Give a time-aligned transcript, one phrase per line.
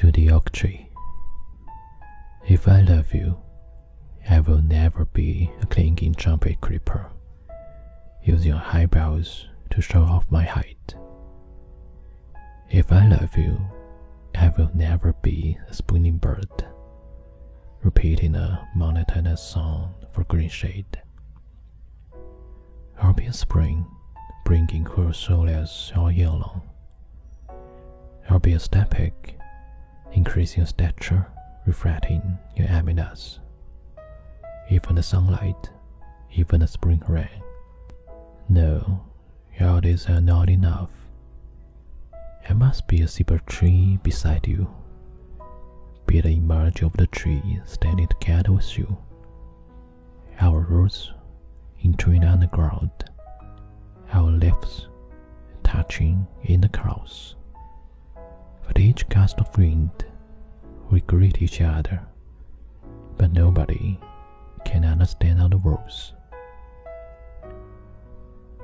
[0.00, 0.88] to the oak tree.
[2.48, 3.36] If I love you,
[4.26, 7.10] I will never be a clinging trumpet creeper,
[8.22, 10.94] using high boughs to show off my height.
[12.70, 13.60] If I love you,
[14.34, 16.64] I will never be a spooning bird,
[17.82, 21.02] repeating a monotonous song for green shade.
[23.02, 23.84] I'll be a spring,
[24.46, 26.62] bringing cool solace all year long.
[28.30, 29.12] I'll be a stepeg,
[30.12, 31.26] increasing your stature,
[31.66, 33.40] reflecting your eminence.
[34.70, 35.70] Even the sunlight,
[36.32, 37.42] even the spring rain.
[38.48, 39.04] No,
[39.60, 40.90] all these are not enough.
[42.48, 44.68] I must be a silver tree beside you.
[46.06, 48.96] Be the image of the tree standing together with you.
[50.40, 51.12] Our roots
[51.84, 52.90] entering underground,
[54.12, 54.88] our lips
[55.62, 57.36] touching in the clouds.
[58.70, 59.90] With each gust of wind,
[60.92, 62.02] we greet each other,
[63.18, 63.98] but nobody
[64.64, 66.12] can understand our words.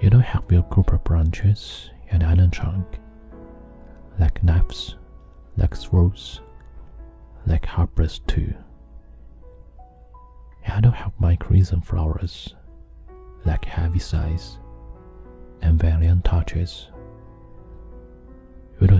[0.00, 2.86] You don't have your group of branches and iron trunk,
[4.18, 4.96] like knives,
[5.58, 6.40] like swords,
[7.46, 8.54] like harbors too.
[10.66, 12.54] I don't have my crimson flowers,
[13.44, 14.58] like heavy sighs
[15.60, 16.88] and valiant touches.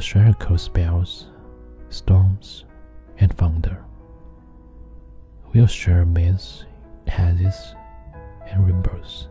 [0.00, 1.26] Cold spells,
[1.90, 2.64] storms,
[3.18, 3.84] and thunder.
[5.52, 6.64] We'll share myths,
[7.06, 7.74] hazes,
[8.48, 9.28] and rainbows.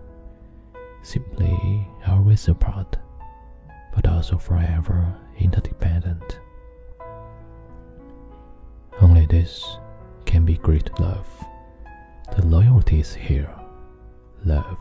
[1.02, 2.98] Simply always apart,
[3.96, 6.40] but also forever interdependent.
[9.02, 9.80] Only this
[10.26, 11.28] can be great love.
[12.36, 13.50] The loyalty is here.
[14.46, 14.78] Love.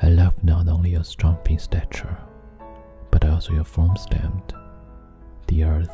[0.00, 2.16] I love not only your stomping stature,
[3.40, 5.90] 所有 form stamped，the earth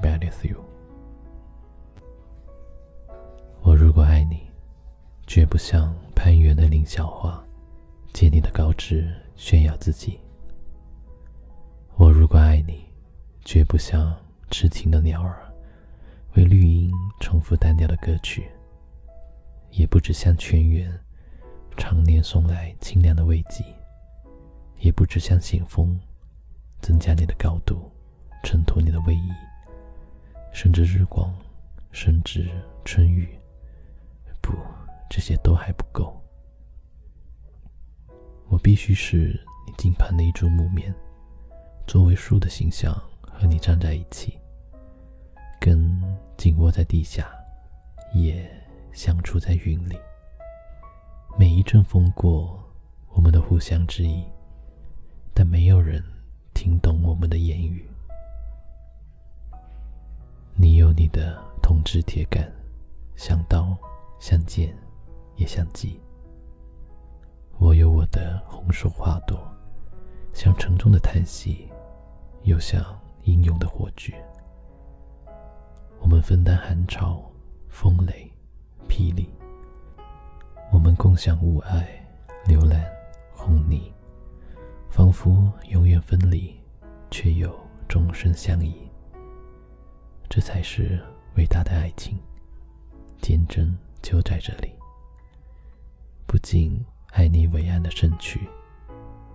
[0.00, 0.56] beneath you.
[3.62, 4.40] 我如果爱你，
[5.26, 7.42] 绝不像攀援的凌小花，
[8.12, 10.18] 借你的高枝炫耀自己。
[11.96, 12.84] 我如果爱你，
[13.44, 14.16] 绝不像
[14.50, 15.42] 痴情的鸟儿，
[16.34, 18.50] 为绿荫重复单调的歌曲，
[19.70, 20.92] 也不只像泉源，
[21.76, 23.64] 常年送来清凉的慰藉，
[24.80, 25.98] 也不只像险峰，
[26.82, 27.90] 增加你的高度，
[28.42, 29.30] 衬托你的威仪，
[30.52, 31.32] 甚至日光，
[31.92, 32.50] 甚至
[32.84, 33.38] 春雨。
[34.40, 34.52] 不，
[35.08, 36.20] 这些都还不够。
[38.48, 40.92] 我必须是你近旁的一株木棉，
[41.86, 44.36] 作为树的形象和你站在一起，
[45.60, 46.02] 根
[46.36, 47.32] 紧握在地下，
[48.14, 48.44] 叶
[48.92, 49.96] 相触在云里。
[51.38, 52.60] 每一阵风过，
[53.10, 54.24] 我们都互相致意，
[55.32, 56.02] 但没有人
[56.62, 57.84] 听懂我们的言语。
[60.54, 62.48] 你有你的铜枝铁杆，
[63.16, 63.76] 像刀。
[64.20, 64.72] 像剑，
[65.34, 66.00] 也像戟。
[67.58, 69.36] 我有我的红树花朵，
[70.32, 71.68] 像沉重的叹息，
[72.44, 72.80] 又像
[73.24, 74.14] 英勇的火炬。
[75.98, 77.20] 我们分担寒潮、
[77.68, 78.30] 风雷、
[78.88, 79.28] 霹雳。
[80.70, 81.84] 我们共享雾霭、
[82.46, 82.80] 流岚、
[83.32, 83.92] 红泥，
[84.92, 86.54] 仿佛永远分离，
[87.10, 87.50] 却又
[87.88, 88.74] 终身相依。
[90.28, 91.00] 这才是
[91.34, 92.18] 伟大的爱情，
[93.22, 93.74] 坚贞。
[94.02, 94.68] 就在这里，
[96.26, 98.40] 不仅爱你伟岸的身躯，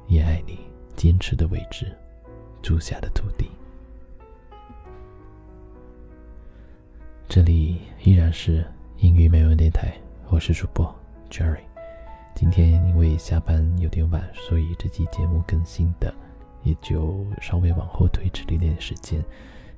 [0.07, 0.59] 也爱你
[0.96, 1.97] 坚持的位置，
[2.62, 3.50] 住下的土地。
[7.29, 8.63] 这里依然是
[8.97, 9.97] 英语美文电台，
[10.29, 10.94] 我是主播
[11.31, 11.66] Jerry。
[12.39, 16.13] 今天因为下班有点晚，所以这期节目更新的
[16.61, 19.19] 也就稍微往后推迟了一点时间。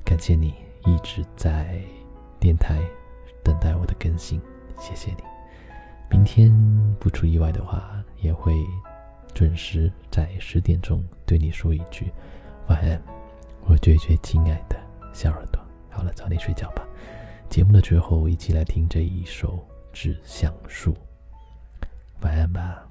[0.03, 0.53] 感谢你
[0.85, 1.81] 一直在
[2.37, 2.81] 电台
[3.41, 4.41] 等待我的更新。
[4.77, 5.23] 谢谢你，
[6.11, 6.51] 明天
[6.99, 8.53] 不出意外的话，也会
[9.33, 12.11] 准时在十点钟对你说一句
[12.67, 13.01] 晚安，
[13.67, 14.75] 我最最亲爱的
[15.13, 15.61] 小耳朵。
[15.89, 16.85] 好了，早点睡觉吧。
[17.49, 19.53] 节目的最后，一起来听这一首
[19.93, 20.91] 《指向树》。
[22.21, 22.85] 晚安吧。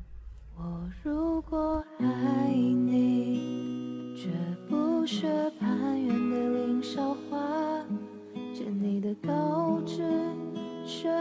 [0.56, 4.30] 我如果爱你，绝
[4.68, 5.28] 不学
[5.60, 7.38] 攀援的林小花，
[8.54, 10.02] 借你的高枝。
[10.86, 11.12] 炫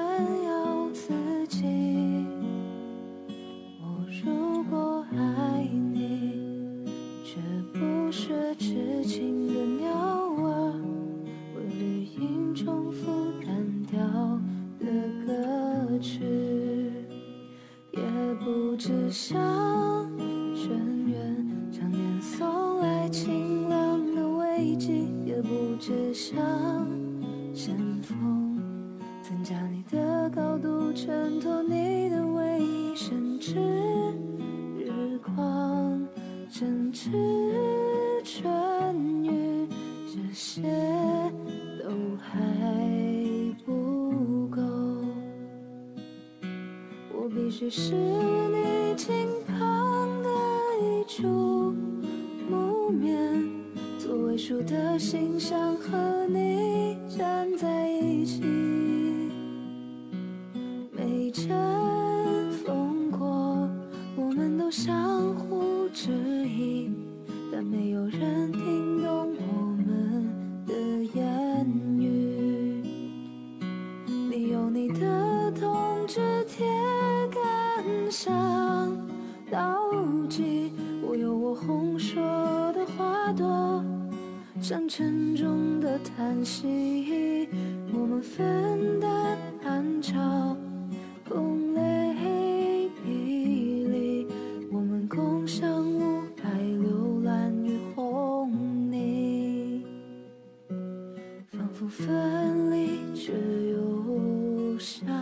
[0.45, 1.65] 耀自己。
[3.81, 4.56] 我如
[18.77, 19.35] 只像
[20.53, 20.69] 泉
[21.07, 24.94] 源，常年送来清凉的慰藉。
[25.25, 26.38] 也不知向
[27.56, 28.56] 先锋，
[29.24, 33.56] 增加你的高度，衬托你的威仪，甚至
[34.79, 36.07] 日光，
[36.47, 37.09] 甚至
[38.24, 39.68] 春雨，
[40.06, 40.62] 这些
[41.83, 41.89] 都
[42.19, 42.39] 还
[43.65, 44.62] 不够。
[47.13, 47.94] 我必须是
[54.38, 58.44] 座位数的心，想和你站在一起，
[84.67, 87.47] 像沉重的叹息，
[87.93, 90.57] 我们分担寒潮
[91.23, 94.27] 风雷霹雳，
[94.69, 98.51] 我们共享雾霭流岚与虹
[98.91, 99.81] 霓，
[101.49, 103.31] 仿佛分离却
[103.71, 105.16] 又相。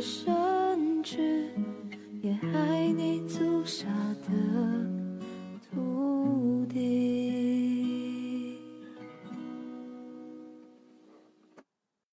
[0.00, 0.37] 手。